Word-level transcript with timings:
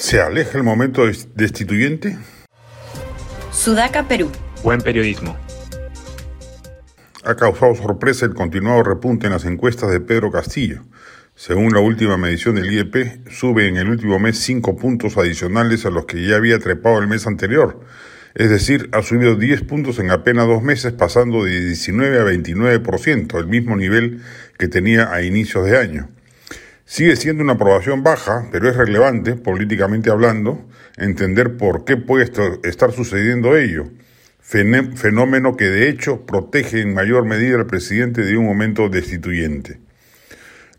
¿Se 0.00 0.18
aleja 0.18 0.56
el 0.56 0.64
momento 0.64 1.02
destituyente? 1.34 2.16
Sudaca, 3.52 4.08
Perú. 4.08 4.32
Buen 4.64 4.80
periodismo. 4.80 5.36
Ha 7.22 7.34
causado 7.36 7.74
sorpresa 7.74 8.24
el 8.24 8.32
continuado 8.32 8.82
repunte 8.82 9.26
en 9.26 9.34
las 9.34 9.44
encuestas 9.44 9.90
de 9.90 10.00
Pedro 10.00 10.32
Castillo. 10.32 10.84
Según 11.34 11.74
la 11.74 11.80
última 11.80 12.16
medición 12.16 12.54
del 12.54 12.72
IEP, 12.72 13.28
sube 13.28 13.68
en 13.68 13.76
el 13.76 13.90
último 13.90 14.18
mes 14.18 14.38
cinco 14.38 14.74
puntos 14.74 15.18
adicionales 15.18 15.84
a 15.84 15.90
los 15.90 16.06
que 16.06 16.26
ya 16.26 16.36
había 16.36 16.58
trepado 16.58 16.98
el 16.98 17.06
mes 17.06 17.26
anterior. 17.26 17.80
Es 18.34 18.48
decir, 18.48 18.88
ha 18.92 19.02
subido 19.02 19.36
10 19.36 19.64
puntos 19.64 19.98
en 19.98 20.10
apenas 20.10 20.46
dos 20.46 20.62
meses, 20.62 20.94
pasando 20.94 21.44
de 21.44 21.60
19 21.60 22.20
a 22.20 22.24
29%, 22.24 23.38
el 23.38 23.46
mismo 23.48 23.76
nivel 23.76 24.22
que 24.56 24.66
tenía 24.66 25.12
a 25.12 25.20
inicios 25.22 25.66
de 25.66 25.76
año. 25.76 26.08
Sigue 26.90 27.14
siendo 27.14 27.44
una 27.44 27.52
aprobación 27.52 28.02
baja, 28.02 28.48
pero 28.50 28.68
es 28.68 28.76
relevante, 28.76 29.36
políticamente 29.36 30.10
hablando, 30.10 30.66
entender 30.96 31.56
por 31.56 31.84
qué 31.84 31.96
puede 31.96 32.28
estar 32.64 32.90
sucediendo 32.90 33.56
ello, 33.56 33.84
fenómeno 34.40 35.56
que 35.56 35.66
de 35.66 35.88
hecho 35.88 36.26
protege 36.26 36.80
en 36.80 36.92
mayor 36.92 37.26
medida 37.26 37.58
al 37.58 37.68
presidente 37.68 38.24
de 38.24 38.36
un 38.36 38.44
momento 38.44 38.88
destituyente. 38.88 39.78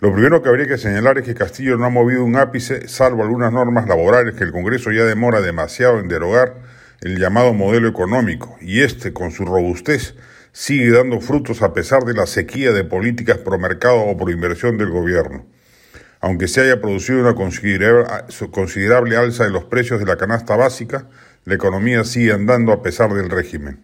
Lo 0.00 0.12
primero 0.12 0.42
que 0.42 0.48
habría 0.48 0.66
que 0.66 0.78
señalar 0.78 1.18
es 1.18 1.26
que 1.26 1.34
Castillo 1.36 1.76
no 1.76 1.84
ha 1.84 1.90
movido 1.90 2.24
un 2.24 2.34
ápice, 2.34 2.88
salvo 2.88 3.22
algunas 3.22 3.52
normas 3.52 3.86
laborales 3.86 4.34
que 4.34 4.42
el 4.42 4.50
Congreso 4.50 4.90
ya 4.90 5.04
demora 5.04 5.40
demasiado 5.40 6.00
en 6.00 6.08
derogar 6.08 6.56
el 7.02 7.20
llamado 7.20 7.54
modelo 7.54 7.86
económico, 7.86 8.58
y 8.60 8.80
este, 8.80 9.12
con 9.12 9.30
su 9.30 9.44
robustez, 9.44 10.16
sigue 10.50 10.90
dando 10.90 11.20
frutos 11.20 11.62
a 11.62 11.72
pesar 11.72 12.02
de 12.02 12.14
la 12.14 12.26
sequía 12.26 12.72
de 12.72 12.82
políticas 12.82 13.38
pro 13.38 13.60
mercado 13.60 14.00
o 14.00 14.16
pro 14.16 14.32
inversión 14.32 14.76
del 14.76 14.90
gobierno 14.90 15.46
aunque 16.20 16.48
se 16.48 16.60
haya 16.60 16.80
producido 16.80 17.20
una 17.20 17.34
considerable 17.34 19.16
alza 19.16 19.44
de 19.44 19.50
los 19.50 19.64
precios 19.64 19.98
de 19.98 20.06
la 20.06 20.16
canasta 20.16 20.54
básica, 20.56 21.08
la 21.44 21.54
economía 21.54 22.04
sigue 22.04 22.32
andando 22.32 22.72
a 22.72 22.82
pesar 22.82 23.12
del 23.14 23.30
régimen. 23.30 23.80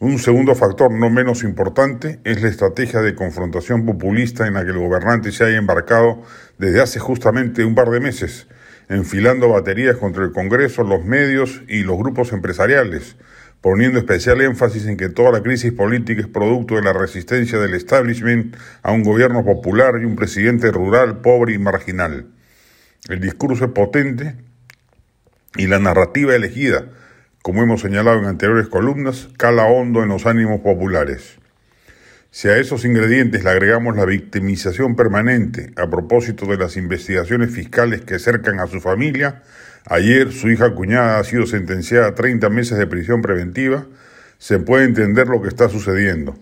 Un 0.00 0.18
segundo 0.18 0.54
factor 0.54 0.92
no 0.92 1.10
menos 1.10 1.42
importante 1.42 2.20
es 2.24 2.40
la 2.42 2.48
estrategia 2.48 3.00
de 3.00 3.14
confrontación 3.14 3.84
populista 3.84 4.46
en 4.46 4.54
la 4.54 4.64
que 4.64 4.70
el 4.70 4.78
gobernante 4.78 5.32
se 5.32 5.44
haya 5.44 5.56
embarcado 5.56 6.22
desde 6.58 6.80
hace 6.80 7.00
justamente 7.00 7.64
un 7.64 7.74
par 7.74 7.90
de 7.90 7.98
meses, 7.98 8.46
enfilando 8.88 9.48
baterías 9.48 9.96
contra 9.96 10.24
el 10.24 10.32
Congreso, 10.32 10.82
los 10.82 11.04
medios 11.04 11.62
y 11.68 11.82
los 11.82 11.98
grupos 11.98 12.32
empresariales, 12.32 13.16
poniendo 13.60 13.98
especial 13.98 14.40
énfasis 14.40 14.86
en 14.86 14.96
que 14.96 15.08
toda 15.08 15.32
la 15.32 15.42
crisis 15.42 15.72
política 15.72 16.20
es 16.20 16.28
producto 16.28 16.76
de 16.76 16.82
la 16.82 16.92
resistencia 16.92 17.58
del 17.58 17.74
establishment 17.74 18.56
a 18.82 18.92
un 18.92 19.02
gobierno 19.02 19.44
popular 19.44 19.94
y 20.00 20.04
un 20.04 20.16
presidente 20.16 20.70
rural, 20.70 21.20
pobre 21.20 21.54
y 21.54 21.58
marginal. 21.58 22.26
El 23.08 23.20
discurso 23.20 23.64
es 23.64 23.70
potente 23.72 24.36
y 25.56 25.66
la 25.66 25.78
narrativa 25.78 26.34
elegida, 26.34 26.86
como 27.42 27.62
hemos 27.62 27.80
señalado 27.80 28.18
en 28.18 28.26
anteriores 28.26 28.68
columnas, 28.68 29.28
cala 29.36 29.64
hondo 29.64 30.02
en 30.02 30.08
los 30.08 30.26
ánimos 30.26 30.60
populares. 30.60 31.38
Si 32.30 32.46
a 32.48 32.58
esos 32.58 32.84
ingredientes 32.84 33.42
le 33.42 33.50
agregamos 33.50 33.96
la 33.96 34.04
victimización 34.04 34.96
permanente 34.96 35.72
a 35.76 35.88
propósito 35.88 36.44
de 36.44 36.58
las 36.58 36.76
investigaciones 36.76 37.50
fiscales 37.50 38.02
que 38.02 38.18
cercan 38.18 38.60
a 38.60 38.66
su 38.66 38.80
familia, 38.80 39.42
ayer 39.86 40.30
su 40.30 40.50
hija 40.50 40.74
cuñada 40.74 41.18
ha 41.18 41.24
sido 41.24 41.46
sentenciada 41.46 42.08
a 42.08 42.14
30 42.14 42.50
meses 42.50 42.76
de 42.76 42.86
prisión 42.86 43.22
preventiva, 43.22 43.86
se 44.36 44.58
puede 44.58 44.84
entender 44.84 45.26
lo 45.26 45.40
que 45.40 45.48
está 45.48 45.70
sucediendo. 45.70 46.38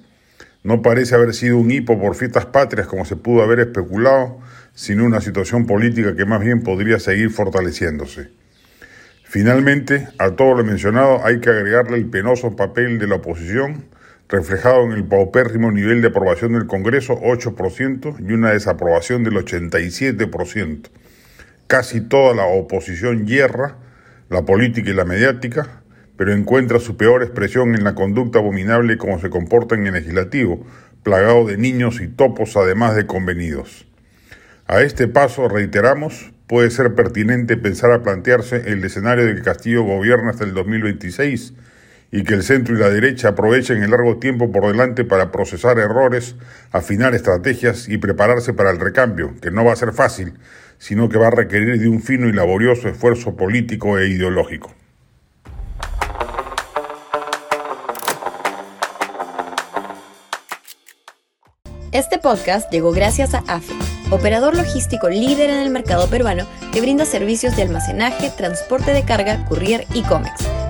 No 0.65 0.83
parece 0.83 1.15
haber 1.15 1.33
sido 1.33 1.57
un 1.57 1.71
hipo 1.71 2.01
por 2.01 2.17
fiestas 2.17 2.47
patrias 2.47 2.89
como 2.89 3.05
se 3.05 3.15
pudo 3.15 3.43
haber 3.43 3.61
especulado, 3.61 4.41
sino 4.75 5.05
una 5.05 5.21
situación 5.21 5.67
política 5.67 6.17
que 6.17 6.25
más 6.25 6.41
bien 6.41 6.65
podría 6.65 6.99
seguir 6.99 7.31
fortaleciéndose. 7.31 8.31
Finalmente, 9.23 10.09
a 10.19 10.33
todo 10.33 10.55
lo 10.55 10.65
mencionado 10.65 11.25
hay 11.25 11.39
que 11.39 11.51
agregarle 11.51 11.97
el 11.99 12.07
penoso 12.07 12.57
papel 12.57 12.99
de 12.99 13.07
la 13.07 13.15
oposición, 13.15 13.85
reflejado 14.29 14.85
en 14.85 14.93
el 14.93 15.05
paupérrimo 15.05 15.71
nivel 15.71 16.03
de 16.03 16.09
aprobación 16.09 16.53
del 16.53 16.67
Congreso, 16.67 17.21
8%, 17.21 18.17
y 18.29 18.33
una 18.33 18.51
desaprobación 18.51 19.23
del 19.23 19.35
87%. 19.35 20.89
Casi 21.67 22.01
toda 22.01 22.35
la 22.35 22.47
oposición 22.47 23.27
hierra, 23.27 23.77
la 24.29 24.45
política 24.45 24.91
y 24.91 24.95
la 24.95 25.05
mediática, 25.05 25.83
pero 26.17 26.33
encuentra 26.33 26.81
su 26.81 26.97
peor 26.97 27.23
expresión 27.23 27.75
en 27.75 27.85
la 27.85 27.95
conducta 27.95 28.39
abominable 28.39 28.97
como 28.97 29.21
se 29.21 29.31
comporta 29.31 29.75
en 29.75 29.87
el 29.87 29.95
legislativo, 29.95 30.67
plagado 31.03 31.47
de 31.47 31.57
niños 31.57 32.01
y 32.01 32.09
topos 32.09 32.57
además 32.57 32.97
de 32.97 33.07
convenidos. 33.07 33.87
A 34.67 34.81
este 34.81 35.07
paso, 35.07 35.49
reiteramos, 35.49 36.33
puede 36.49 36.71
ser 36.71 36.95
pertinente 36.95 37.57
pensar 37.57 37.93
a 37.93 38.03
plantearse 38.03 38.73
el 38.73 38.83
escenario 38.85 39.25
de 39.25 39.37
que 39.37 39.43
Castillo 39.43 39.85
gobierna 39.85 40.31
hasta 40.31 40.45
el 40.45 40.55
2026 40.55 41.55
y 42.11 42.25
que 42.25 42.35
el 42.35 42.43
centro 42.43 42.75
y 42.75 42.79
la 42.79 42.89
derecha 42.89 43.29
aprovechen 43.29 43.83
el 43.83 43.91
largo 43.91 44.19
tiempo 44.19 44.51
por 44.53 44.67
delante 44.67 45.05
para 45.05 45.33
procesar 45.33 45.79
errores, 45.79 46.37
afinar 46.73 47.15
estrategias 47.15 47.89
y 47.89 47.99
prepararse 47.99 48.53
para 48.53 48.71
el 48.71 48.79
recambio, 48.79 49.35
que 49.41 49.51
no 49.51 49.65
va 49.65 49.73
a 49.73 49.77
ser 49.77 49.93
fácil, 49.93 50.35
sino 50.79 51.09
que 51.09 51.19
va 51.19 51.29
a 51.29 51.31
requerir 51.33 51.79
de 51.79 51.89
un 51.89 52.03
fino 52.03 52.29
y 52.29 52.33
laborioso 52.33 52.89
esfuerzo 52.89 53.37
político 53.37 53.99
e 53.99 54.09
ideológico. 54.09 54.75
Este 61.93 62.19
podcast 62.19 62.71
llegó 62.71 62.93
gracias 62.93 63.33
a 63.33 63.39
AFE, 63.47 63.73
operador 64.11 64.55
logístico 64.55 65.09
líder 65.09 65.49
en 65.49 65.61
el 65.61 65.71
mercado 65.71 66.11
peruano 66.11 66.47
que 66.73 66.83
brinda 66.83 67.07
servicios 67.07 67.57
de 67.57 67.63
almacenaje, 67.63 68.31
transporte 68.37 68.93
de 68.93 69.05
carga, 69.05 69.47
courier 69.47 69.87
y 69.95 70.03
cómics 70.03 70.47